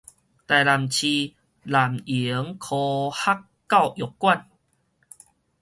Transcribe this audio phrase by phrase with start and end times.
[0.03, 0.19] 臺南市南瀛科學
[3.69, 4.49] 教育館